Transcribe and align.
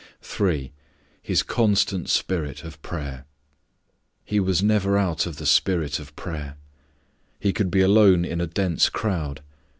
3. 0.23 0.71
His 1.21 1.43
constant 1.43 2.09
spirit 2.09 2.63
of 2.63 2.81
prayer: 2.81 3.25
He 4.25 4.39
was 4.39 4.63
never 4.63 4.97
out 4.97 5.27
of 5.27 5.35
the 5.35 5.45
spirit 5.45 5.99
of 5.99 6.15
prayer. 6.15 6.57
He 7.39 7.53
could 7.53 7.69
be 7.69 7.81
alone 7.81 8.25
in 8.25 8.41
a 8.41 8.47
dense 8.47 8.89
crowd. 8.89 9.43